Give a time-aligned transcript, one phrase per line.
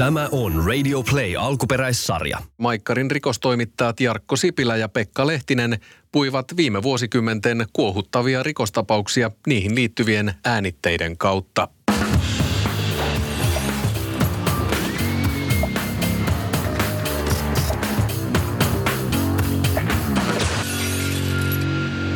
[0.00, 2.38] Tämä on Radio Play alkuperäissarja.
[2.58, 5.78] Maikkarin rikostoimittajat Jarkko Sipilä ja Pekka Lehtinen
[6.12, 11.68] puivat viime vuosikymmenten kuohuttavia rikostapauksia niihin liittyvien äänitteiden kautta.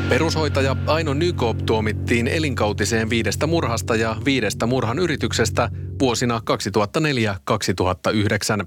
[0.09, 6.41] Perushoitaja Aino Nykop tuomittiin elinkautiseen viidestä murhasta ja viidestä murhan yrityksestä vuosina
[8.63, 8.67] 2004-2009.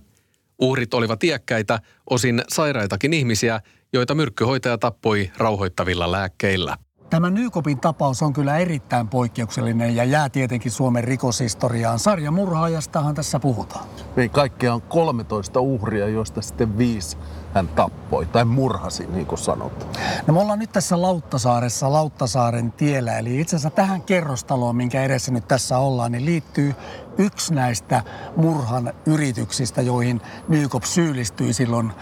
[0.61, 3.61] Uhrit olivat iäkkäitä, osin sairaitakin ihmisiä,
[3.93, 6.77] joita myrkkyhoitaja tappoi rauhoittavilla lääkkeillä.
[7.09, 11.99] Tämä Nykopin tapaus on kyllä erittäin poikkeuksellinen ja jää tietenkin Suomen rikoshistoriaan.
[11.99, 13.85] Sarjamurhaajastahan tässä puhutaan.
[14.15, 17.17] Niin kaikkiaan 13 uhria, joista sitten viisi
[17.53, 19.91] hän tappoi tai murhasi, niin kuin sanotaan.
[20.27, 23.17] No me ollaan nyt tässä Lauttasaaressa, Lauttasaaren tiellä.
[23.17, 26.75] Eli itse asiassa tähän kerrostaloon, minkä edessä nyt tässä ollaan, niin liittyy
[27.17, 28.03] yksi näistä
[28.35, 31.93] murhan yrityksistä, joihin Nykop syyllistyi silloin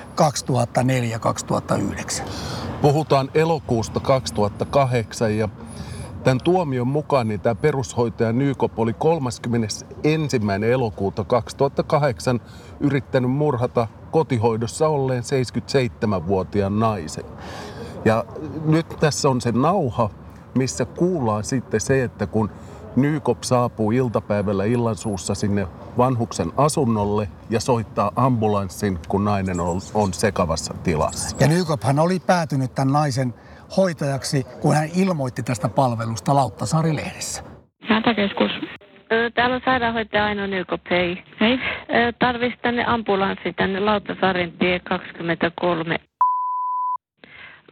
[2.21, 2.23] 2004-2009.
[2.85, 5.49] Puhutaan elokuusta 2008 ja
[6.23, 9.85] Tämän tuomion mukaan niin tämä perushoitaja Nykop oli 31.
[10.69, 12.41] elokuuta 2008
[12.79, 17.25] yrittänyt murhata kotihoidossa olleen 77-vuotiaan naisen.
[18.05, 18.25] Ja
[18.65, 20.09] nyt tässä on se nauha,
[20.55, 22.49] missä kuullaan sitten se, että kun
[22.95, 30.73] Nykop saapuu iltapäivällä illansuussa sinne vanhuksen asunnolle ja soittaa ambulanssin, kun nainen on, on sekavassa
[30.83, 31.37] tilassa.
[31.39, 33.33] Ja Nykophan oli päätynyt tämän naisen
[33.77, 37.43] hoitajaksi, kun hän ilmoitti tästä palvelusta Lauttasaari-lehdessä.
[37.89, 38.51] Hätäkeskus.
[39.35, 41.23] Täällä on sairaanhoitaja Aino Nykop, hei.
[41.39, 41.59] Hei.
[42.19, 45.97] Tarvitsisi tänne ambulanssi tänne Lauttasaaren tie 23.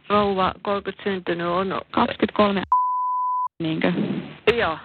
[0.08, 1.80] Rouva 30 syntynyt on...
[1.90, 2.62] 23
[3.60, 3.92] niinkö?
[4.56, 4.78] Joo.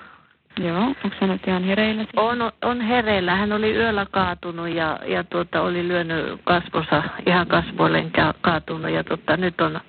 [0.63, 2.05] Joo, onko hän nyt ihan hereillä?
[2.15, 3.35] On, on hereillä.
[3.35, 8.11] Hän oli yöllä kaatunut ja, ja tuota, oli lyönyt kasvossa ihan kasvoilleen
[8.41, 9.79] kaatunut ja tuota, nyt on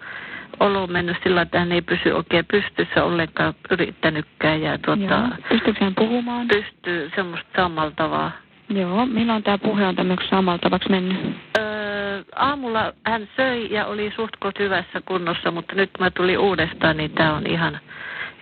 [0.61, 4.63] olo mennyt sillä että hän ei pysy oikein pystyssä ollenkaan yrittänytkään.
[4.63, 6.49] Ja tuota, Pystyykö hän puhumaan?
[6.49, 8.33] Pystyy semmoista sammaltavaa.
[8.69, 11.37] Joo, milloin tämä puhe on tämmöiseksi sammaltavaksi mennyt?
[11.59, 16.97] Öö, aamulla hän söi ja oli suht hyvässä kunnossa, mutta nyt kun mä tulin uudestaan,
[16.97, 17.79] niin tämä on ihan,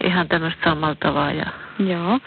[0.05, 1.33] ihan tämmöistä sammaltavaa.
[1.33, 1.47] Ja...
[1.79, 2.19] Joo.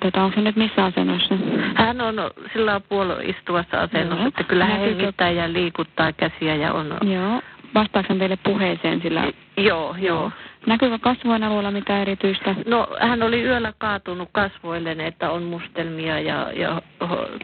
[0.00, 1.34] Tota, onko se nyt missä asennossa?
[1.74, 2.14] Hän on
[2.52, 4.28] sillä puolella istuvassa asennossa, Joo.
[4.28, 6.98] että kyllä hän hengittää ja liikuttaa käsiä ja on...
[7.02, 7.40] Joo.
[7.74, 9.32] Vastaako hän teille puheeseen sillä?
[9.56, 10.30] Joo, joo.
[10.66, 12.54] Näkyykö kasvojen alueella mitä erityistä?
[12.66, 16.82] No hän oli yöllä kaatunut kasvoilleen, että on mustelmia ja, ja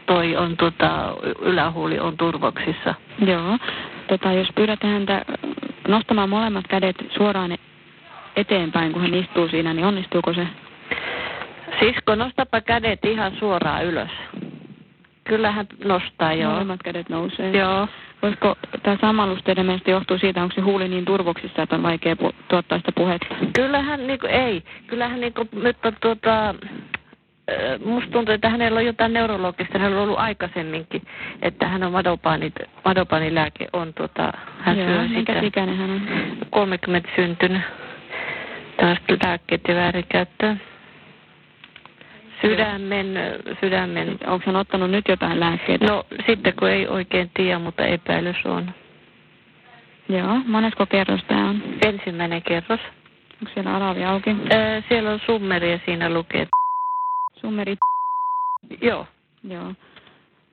[0.05, 2.95] toi on tota, ylähuuli on turvoksissa.
[3.25, 3.57] Joo.
[4.07, 5.25] Tota, jos pyydät häntä
[5.87, 7.57] nostamaan molemmat kädet suoraan
[8.35, 10.47] eteenpäin, kun hän istuu siinä, niin onnistuuko se?
[11.79, 14.09] Sisko, nostapa kädet ihan suoraan ylös.
[15.23, 16.51] Kyllä hän nostaa, joo.
[16.51, 17.51] Molemmat kädet nousee.
[17.51, 17.87] Joo.
[18.21, 22.13] Voisiko tämä samallus teidän mielestä johtuu siitä, onko se huuli niin turvoksissa, että on vaikea
[22.13, 23.35] pu- tuottaa sitä puhetta?
[23.53, 24.63] Kyllähän niinku, ei.
[24.87, 26.55] Kyllähän niinku, nyt on tuota,
[27.85, 31.01] musta tuntuu, että hänellä on jotain neurologista, hänellä on ollut aikaisemminkin,
[31.41, 32.53] että hän on madopaanit,
[32.85, 35.45] madopaanilääke on tuota, hän Joo, syö minkä sitä.
[35.47, 36.01] ikäinen hän on?
[36.49, 37.61] 30 syntynyt.
[38.77, 40.61] Tästä lääkkeet ja väärinkäyttöön.
[42.41, 43.07] Sydämen,
[43.61, 44.17] sydämen.
[44.27, 45.85] Onko hän ottanut nyt jotain lääkkeitä?
[45.85, 48.71] No sitten kun ei oikein tiedä, mutta epäilys on.
[50.09, 51.63] Joo, monesko kerros tämä on?
[51.85, 52.79] Ensimmäinen kerros.
[53.41, 54.35] Onko siellä alavi auki?
[54.53, 56.47] Öö, siellä on summeri ja siinä lukee.
[57.41, 57.77] Summeri.
[58.81, 59.07] Joo.
[59.43, 59.73] Joo.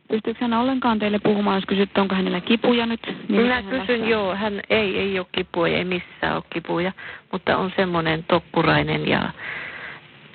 [0.09, 3.06] Pystyykö hän ollenkaan teille puhumaan, jos kysyt, onko hänellä kipuja nyt?
[3.28, 6.93] Niin Minä kysyn, joo, hän ei, ei ole kipuja, ei missään ole kipuja,
[7.32, 9.31] mutta on semmoinen tokkurainen ja,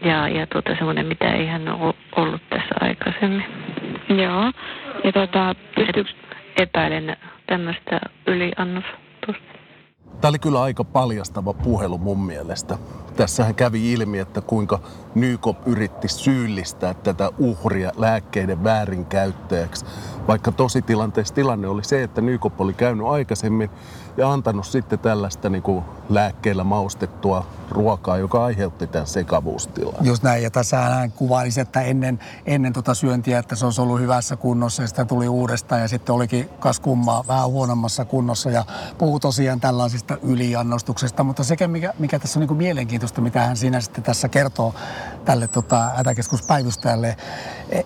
[0.03, 3.45] ja, ja tuota, semmoinen, mitä ei hän ole ollut tässä aikaisemmin.
[4.09, 4.51] Joo.
[5.03, 6.09] Ja tuota, pystyykö...
[6.57, 7.17] Epäilen
[7.47, 9.53] tämmöistä yliannostusta.
[10.21, 12.77] Tämä oli kyllä aika paljastava puhelu mun mielestä.
[13.15, 14.79] Tässähän kävi ilmi, että kuinka
[15.15, 19.85] Nykop yritti syyllistää tätä uhria lääkkeiden väärinkäyttäjäksi.
[20.27, 23.69] Vaikka tositilanteessa tilanne oli se, että Nykop oli käynyt aikaisemmin
[24.17, 30.05] ja antanut sitten tällaista niin kuin lääkkeellä maustettua ruokaa, joka aiheutti tämän sekavuustilan.
[30.05, 33.99] Just näin, ja tässä hän kuvailisi, että ennen, ennen tota syöntiä, että se olisi ollut
[33.99, 38.65] hyvässä kunnossa ja sitä tuli uudestaan ja sitten olikin kas kummaa vähän huonommassa kunnossa ja
[38.97, 43.57] puhuu tosiaan tällaisista yliannostuksesta, mutta sekä mikä, mikä tässä on niin kuin mielenkiintoista, mitä hän
[43.57, 44.75] siinä sitten tässä kertoo
[45.25, 47.17] tälle tota, hätäkeskuspäivystäjälle,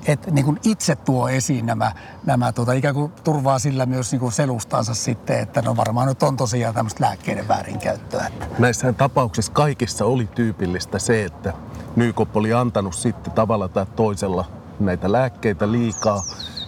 [0.05, 1.91] että niin kuin itse tuo esiin nämä,
[2.25, 6.23] nämä tota, ikään kuin turvaa sillä myös niin kuin selustansa sitten, että no varmaan nyt
[6.23, 8.31] on tosiaan tämmöistä lääkkeiden väärinkäyttöä.
[8.59, 11.53] Näissä tapauksissa kaikissa oli tyypillistä se, että
[11.95, 14.45] Nykop oli antanut sitten tavalla tai toisella
[14.79, 16.23] näitä lääkkeitä liikaa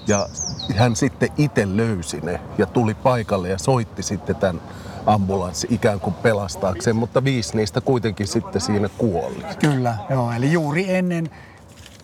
[0.10, 0.30] ja
[0.76, 4.62] hän sitten itse löysi ne ja tuli paikalle ja soitti sitten tämän
[5.06, 9.46] ambulanssi ikään kuin pelastaakseen, mutta viisi niistä kuitenkin sitten siinä kuoli.
[9.60, 10.32] Kyllä, joo.
[10.32, 11.30] Eli juuri ennen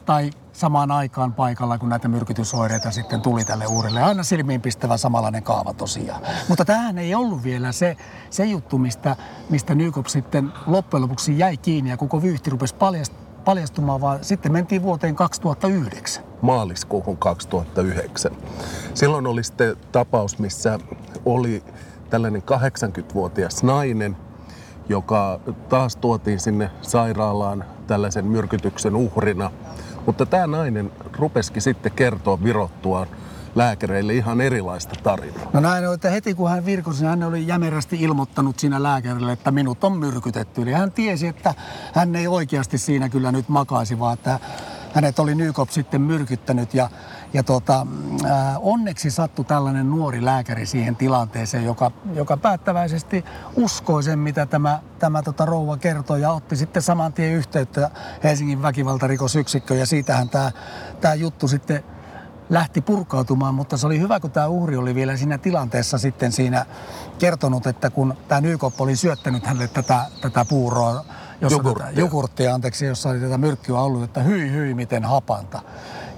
[0.05, 4.01] tai samaan aikaan paikalla, kun näitä myrkytysoireita sitten tuli tälle uudelle.
[4.01, 6.21] Aina silmiinpistävä samanlainen kaava tosiaan.
[6.49, 7.97] Mutta tähän ei ollut vielä se,
[8.29, 9.15] se juttu, mistä,
[9.49, 12.75] mistä Nykop sitten loppujen lopuksi jäi kiinni ja koko vyyhti rupesi
[13.45, 16.23] paljastumaan, vaan sitten mentiin vuoteen 2009.
[16.41, 18.31] Maaliskuuhun 2009.
[18.93, 20.79] Silloin oli sitten tapaus, missä
[21.25, 21.63] oli
[22.09, 24.17] tällainen 80-vuotias nainen,
[24.89, 25.39] joka
[25.69, 29.51] taas tuotiin sinne sairaalaan tällaisen myrkytyksen uhrina.
[30.05, 33.07] Mutta tämä nainen rupesikin sitten kertoa virottuaan
[33.55, 35.49] lääkäreille ihan erilaista tarinaa.
[35.53, 39.31] No näin on, että heti kun hän virkosi, niin hän oli jämerästi ilmoittanut siinä lääkärille,
[39.31, 40.61] että minut on myrkytetty.
[40.61, 41.53] Eli hän tiesi, että
[41.93, 44.39] hän ei oikeasti siinä kyllä nyt makaisi, vaan että
[44.93, 46.89] hänet oli Nykop sitten myrkyttänyt ja,
[47.33, 47.87] ja tota,
[48.25, 53.25] äh, onneksi sattui tällainen nuori lääkäri siihen tilanteeseen, joka, joka päättäväisesti
[53.55, 57.91] uskoi sen, mitä tämä, tämä tota rouva kertoi ja otti sitten saman tien yhteyttä
[58.23, 60.51] Helsingin väkivaltarikosyksikköön ja siitähän tämä,
[61.01, 61.83] tämä juttu sitten
[62.49, 66.65] lähti purkautumaan, mutta se oli hyvä, kun tämä uhri oli vielä siinä tilanteessa sitten siinä
[67.19, 71.05] kertonut, että kun tämä Nykop oli syöttänyt hänelle tätä, tätä puuroa,
[71.41, 71.85] jossa Jogurttia.
[71.85, 75.61] Tätä, jogurttia, anteeksi, jossa oli tätä myrkkyä ollut, että hyi hyi miten hapanta.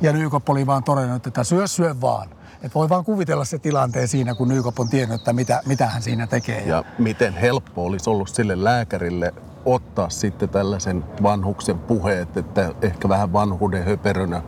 [0.02, 2.30] Ja Nykop oli vaan todennut, että syö syö vaan.
[2.62, 6.02] Et voi vaan kuvitella se tilanteen siinä, kun Nykop on tiennyt, että mitä, mitä hän
[6.02, 6.64] siinä tekee.
[6.66, 9.34] Ja miten helppo olisi ollut sille lääkärille
[9.66, 14.42] ottaa sitten tällaisen vanhuksen puheet, että ehkä vähän vanhuuden höperönä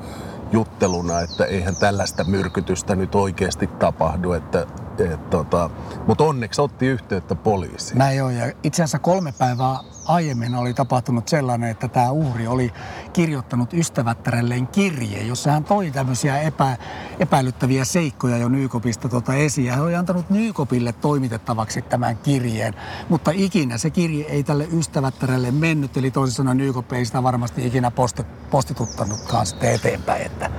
[0.51, 4.31] jutteluna, että eihän tällaista myrkytystä nyt oikeasti tapahdu.
[4.31, 4.65] Että,
[4.97, 5.69] et, tota,
[6.07, 7.97] mutta onneksi otti yhteyttä poliisiin.
[7.97, 9.79] Näin on, ja itse asiassa kolme päivää
[10.09, 12.71] aiemmin oli tapahtunut sellainen, että tämä uhri oli
[13.13, 16.77] kirjoittanut ystävättärelleen kirje, jossa hän toi tämmöisiä epä,
[17.19, 19.67] epäilyttäviä seikkoja jo Nykopista tota esiin.
[19.67, 22.73] Ja hän oli antanut Nykopille toimitettavaksi tämän kirjeen,
[23.09, 27.67] mutta ikinä se kirje ei tälle ystävättärelle mennyt, eli toisin sanoen Nykop ei sitä varmasti
[27.67, 30.21] ikinä posti, postituttanutkaan sitten eteenpäin.
[30.21, 30.51] Että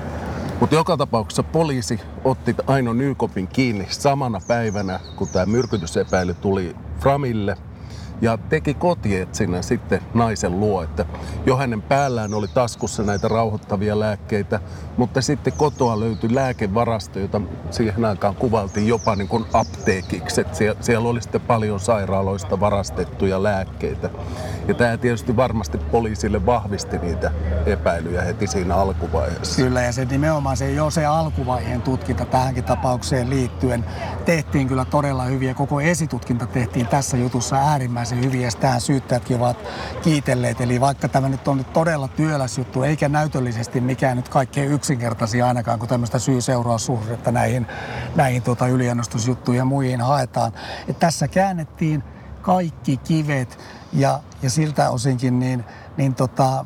[0.61, 7.57] Mutta joka tapauksessa poliisi otti Aino Nykopin kiinni samana päivänä, kun tämä myrkytysepäily tuli Framille–
[8.21, 11.05] ja teki kotietsinnän sitten naisen luo, että
[11.47, 14.61] jo hänen päällään oli taskussa näitä rauhoittavia lääkkeitä,
[14.97, 17.41] mutta sitten kotoa löytyi lääkevarasto, jota
[17.71, 20.41] siihen aikaan kuvaltiin jopa niin kuin apteekiksi.
[20.41, 24.11] Että siellä oli sitten paljon sairaaloista varastettuja lääkkeitä.
[24.69, 27.31] Ja tämä tietysti varmasti poliisille vahvisti niitä
[27.67, 29.63] epäilyjä heti siinä alkuvaiheessa.
[29.63, 33.85] Kyllä, ja se nimenomaan se jo se alkuvaiheen tutkinta tähänkin tapaukseen liittyen
[34.25, 35.55] tehtiin kyllä todella hyviä.
[35.55, 39.57] Koko esitutkinta tehtiin tässä jutussa äärimmäisen hyvin, ja tähän syyttäjätkin ovat
[40.03, 40.61] kiitelleet.
[40.61, 45.47] Eli vaikka tämä nyt on nyt todella työläs juttu, eikä näytöllisesti mikään nyt kaikkein yksinkertaisia
[45.47, 47.67] ainakaan, kun tämmöistä syy-seuraussuhdetta näihin,
[48.17, 50.53] näihin tuota yliannostusjuttuihin ja muihin haetaan.
[50.89, 52.03] Et tässä käännettiin
[52.43, 53.59] kaikki kivet
[53.93, 55.65] ja, ja siltä osinkin niin,
[55.97, 56.65] niin tota,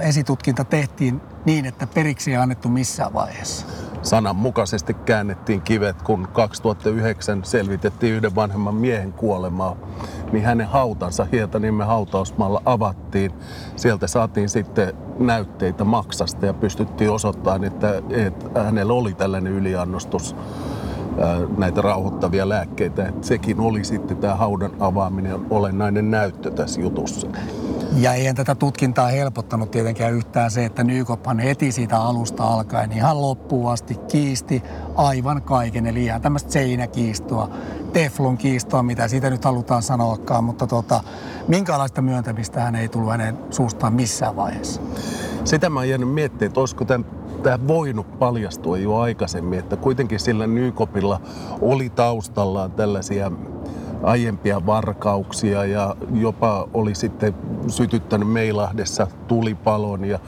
[0.00, 3.66] esitutkinta tehtiin niin, että periksi ei annettu missään vaiheessa.
[4.02, 9.76] Sananmukaisesti käännettiin kivet, kun 2009 selvitettiin yhden vanhemman miehen kuolemaa,
[10.32, 13.32] niin hänen hautansa Hietaniemen hautausmaalla avattiin.
[13.76, 20.36] Sieltä saatiin sitten näytteitä maksasta ja pystyttiin osoittamaan, että, että hänellä oli tällainen yliannostus
[21.58, 23.08] näitä rauhoittavia lääkkeitä.
[23.08, 27.26] Että sekin oli sitten tämä haudan avaaminen olennainen näyttö tässä jutussa.
[27.96, 33.22] Ja eihän tätä tutkintaa helpottanut tietenkään yhtään se, että Nykophan heti siitä alusta alkaen ihan
[33.22, 34.62] loppuun asti kiisti
[34.94, 35.86] aivan kaiken.
[35.86, 37.50] Eli ihan tämmöistä seinäkiistoa,
[37.92, 41.00] teflon kiistoa, mitä siitä nyt halutaan sanoakaan, mutta tota,
[41.48, 44.80] minkälaista myöntämistä hän ei tullut hänen suustaan missään vaiheessa.
[45.44, 47.06] Sitä mä oon jäänyt miettimään, että olisiko tämän
[47.42, 51.20] tämä voinut paljastua jo aikaisemmin, että kuitenkin sillä Nykopilla
[51.60, 53.30] oli taustallaan tällaisia
[54.06, 57.34] aiempia varkauksia ja jopa oli sitten
[57.68, 60.18] sytyttänyt Meilahdessa tulipalon ja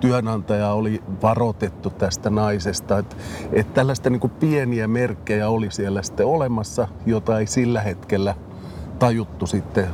[0.00, 2.98] työnantaja oli varoitettu tästä naisesta.
[2.98, 3.16] Että,
[3.52, 8.34] että tällaista niin pieniä merkkejä oli siellä sitten olemassa, jota ei sillä hetkellä
[8.98, 9.86] tajuttu sitten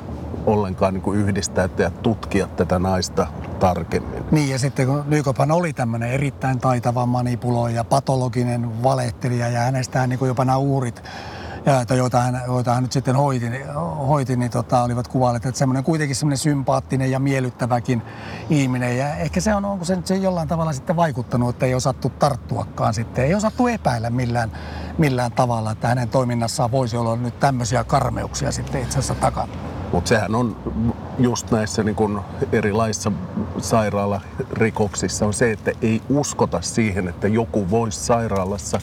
[0.46, 3.26] ollenkaan niin yhdistää ja tutkia tätä naista
[3.60, 4.24] tarkemmin.
[4.30, 10.18] Niin ja sitten kun Nykophan oli tämmöinen erittäin taitava manipuloija, patologinen valehtelija ja hänestä niin
[10.26, 11.02] jopa nämä uhrit
[11.66, 13.46] ja, joita, hän, joita hän nyt sitten hoiti,
[14.08, 18.02] hoiti niin tota, olivat kuvailleet, että semmoinen kuitenkin semmoinen sympaattinen ja miellyttäväkin
[18.50, 18.98] ihminen.
[18.98, 22.10] Ja ehkä se on, onko se nyt se jollain tavalla sitten vaikuttanut, että ei osattu
[22.10, 24.52] tarttuakaan sitten, ei osattu epäillä millään,
[24.98, 29.52] millään tavalla, että hänen toiminnassaan voisi olla nyt tämmöisiä karmeuksia sitten itse asiassa takana.
[29.92, 30.56] Mutta sehän on
[31.18, 33.12] just näissä niin kun erilaisissa
[33.58, 38.80] sairaalarikoksissa on se, että ei uskota siihen, että joku voisi sairaalassa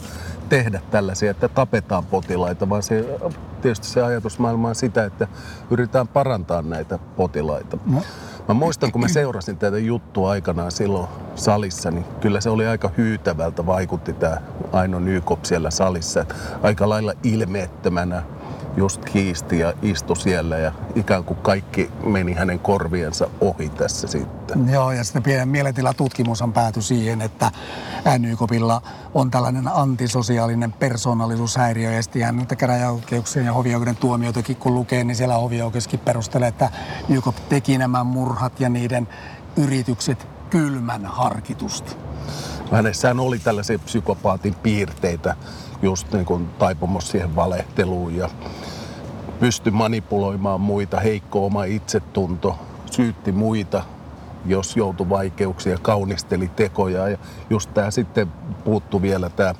[0.50, 3.18] tehdä tällaisia, että tapetaan potilaita, vaan se,
[3.62, 5.28] tietysti se ajatusmaailma on sitä, että
[5.70, 7.78] yritetään parantaa näitä potilaita.
[7.86, 8.02] No.
[8.48, 12.90] Mä muistan, kun mä seurasin tätä juttua aikanaan silloin salissa, niin kyllä se oli aika
[12.96, 14.36] hyytävältä vaikutti tämä
[14.72, 16.20] Aino Nykop siellä salissa.
[16.20, 18.22] Että aika lailla ilmeettömänä
[18.76, 24.68] just kiisti ja istui siellä ja ikään kuin kaikki meni hänen korviensa ohi tässä sitten.
[24.72, 27.50] Joo, ja sitten pienen mielentilatutkimushan päätyi siihen, että
[28.18, 28.82] NYKopilla
[29.14, 35.34] on tällainen antisosiaalinen persoonallisuushäiriö, ja sitten näitä käräjäoikeuksien ja hovioikeuden tuomioitakin kun lukee, niin siellä
[35.34, 36.70] hovioikeuskin perustelee, että
[37.08, 39.08] NYKop teki nämä murhat ja niiden
[39.56, 41.92] yritykset kylmän harkitusta.
[42.72, 45.36] Hänessään oli tällaisia psykopaatin piirteitä,
[45.82, 48.30] just niin kuin taipumus siihen valehteluun ja
[49.40, 52.58] pystyi manipuloimaan muita, heikko oma itsetunto,
[52.90, 53.82] syytti muita,
[54.46, 57.18] jos joutui vaikeuksia, kaunisteli tekoja ja
[57.50, 58.28] just tämä sitten
[58.64, 59.54] puuttu vielä tämä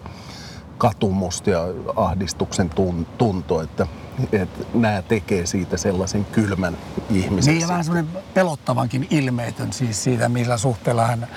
[0.78, 1.60] katumus ja
[1.96, 2.70] ahdistuksen
[3.18, 3.86] tunto, että,
[4.32, 6.76] että nämä tekee siitä sellaisen kylmän
[7.10, 7.54] ihmisen.
[7.54, 11.28] Niin ja vähän semmoinen pelottavankin ilmeetön siis siitä, millä suhteella hän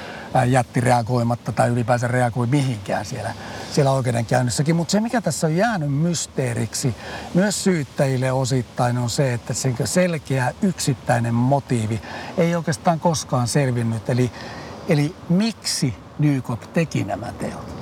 [0.51, 3.33] jätti reagoimatta tai ylipäänsä reagoi mihinkään siellä,
[3.73, 4.75] siellä oikeudenkäynnissäkin.
[4.75, 6.95] Mutta se, mikä tässä on jäänyt mysteeriksi
[7.33, 12.01] myös syyttäjille osittain, on se, että se selkeä yksittäinen motiivi
[12.37, 14.09] ei oikeastaan koskaan selvinnyt.
[14.09, 14.31] Eli,
[14.89, 17.75] eli miksi Nykop teki nämä teot?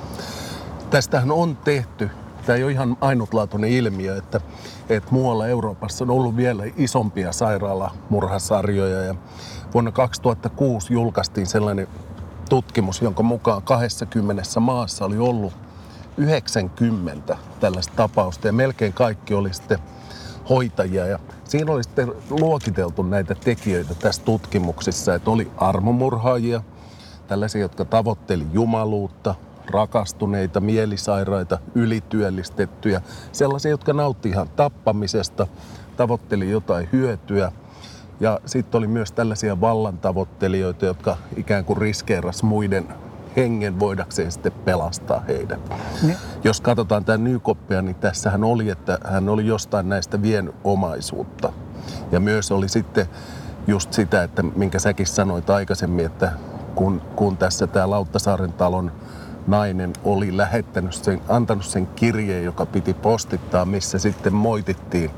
[0.90, 2.10] Tästähän on tehty,
[2.46, 4.40] tämä ei ole ihan ainutlaatuinen ilmiö, että,
[4.88, 9.14] että muualla Euroopassa on ollut vielä isompia sairaalamurhasarjoja ja
[9.74, 11.88] vuonna 2006 julkaistiin sellainen
[12.48, 15.52] tutkimus, jonka mukaan 20 maassa oli ollut
[16.16, 19.78] 90 tällaista tapausta ja melkein kaikki oli sitten
[20.48, 21.06] hoitajia.
[21.06, 26.62] Ja siinä oli sitten luokiteltu näitä tekijöitä tässä tutkimuksissa, että oli armomurhaajia,
[27.26, 29.34] tällaisia, jotka tavoitteli jumaluutta,
[29.70, 33.02] rakastuneita, mielisairaita, ylityöllistettyjä,
[33.32, 35.46] sellaisia, jotka nautti ihan tappamisesta,
[35.96, 37.52] tavoitteli jotain hyötyä.
[38.20, 42.88] Ja sitten oli myös tällaisia vallantavoittelijoita, jotka ikään kuin riskeeras muiden
[43.36, 45.60] hengen voidakseen sitten pelastaa heidät.
[46.02, 46.16] Ne.
[46.44, 51.52] Jos katsotaan tämä Nykoppia, niin tässähän oli, että hän oli jostain näistä vien omaisuutta.
[52.12, 53.06] Ja myös oli sitten
[53.66, 56.32] just sitä, että minkä säkin sanoit aikaisemmin, että
[56.74, 58.92] kun, kun tässä tämä Lauttasaaren talon
[59.46, 65.10] nainen oli lähettänyt sen, antanut sen kirjeen, joka piti postittaa, missä sitten moitittiin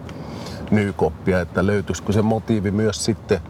[0.70, 3.40] Nykoppia, että löytyisikö se motiivi myös sitten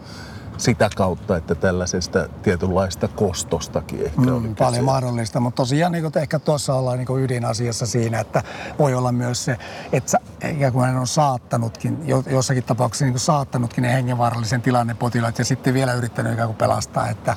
[0.59, 4.83] sitä kautta, että tällaisesta tietynlaista kostostakin ehkä mm, oli Paljon kyse.
[4.83, 8.43] mahdollista, mutta tosiaan niin kuin, ehkä tuossa ollaan niin ydinasiassa siinä, että
[8.79, 9.59] voi olla myös se,
[9.93, 10.19] että
[10.51, 11.99] ikään kuin hän on saattanutkin,
[12.31, 17.09] jossakin tapauksessa niin saattanutkin ne hengenvaarallisen tilanne potilaat ja sitten vielä yrittänyt ikään kuin pelastaa,
[17.09, 17.37] että,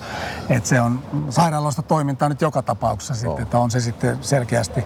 [0.50, 3.20] että se on sairaaloista toimintaa nyt joka tapauksessa no.
[3.20, 4.84] sitten, että on se sitten selkeästi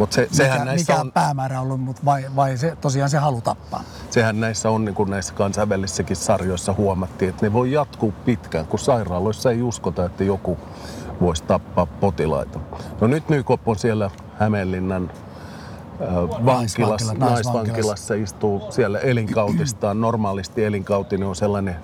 [0.00, 3.18] Mut se, sehän mikä, näissä mikä on päämäärä ollut, mutta vai, vai se, tosiaan se
[3.18, 3.82] halu tappaa?
[4.10, 8.78] Sehän näissä on, niin kuin näissä kansainvälisissäkin sarjoissa huomattiin, että ne voi jatkuu pitkään, kun
[8.78, 10.58] sairaaloissa ei uskota, että joku
[11.20, 12.60] voisi tappaa potilaita.
[13.00, 15.10] No nyt Nykop on siellä Hämeenlinnan
[16.44, 20.00] vankilassa, naisvankilassa istuu siellä elinkautistaan.
[20.00, 21.76] Normaalisti elinkautinen on sellainen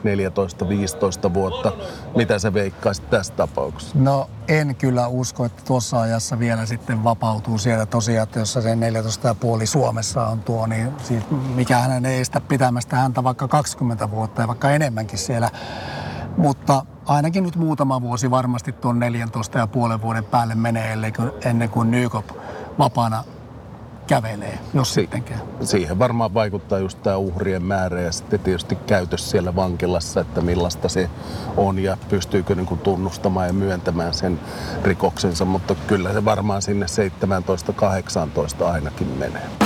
[1.29, 1.73] 14-15 vuotta.
[2.17, 3.99] Mitä se veikkaisi tässä tapauksessa?
[3.99, 8.61] No en kyllä usko, että tuossa ajassa vielä sitten vapautuu siellä tosiaan, että jos se
[8.61, 14.43] 14,5 Suomessa on tuo, niin siis mikä hänen ei estä pitämästä häntä vaikka 20 vuotta
[14.43, 15.51] ja vaikka enemmänkin siellä.
[16.37, 20.99] Mutta ainakin nyt muutama vuosi varmasti tuon 14 ja puolen vuoden päälle menee
[21.45, 22.27] ennen kuin Nykop
[22.79, 23.25] vapaana
[24.07, 25.41] kävelee, jos si- sittenkään.
[25.63, 30.89] Siihen varmaan vaikuttaa just tämä uhrien määrä ja sitten tietysti käytös siellä vankilassa, että millaista
[30.89, 31.11] se
[31.57, 34.41] on ja pystyykö niin kuin tunnustamaan ja myöntämään sen
[34.85, 36.87] rikoksensa, mutta kyllä se varmaan sinne
[38.61, 39.66] 17-18 ainakin menee.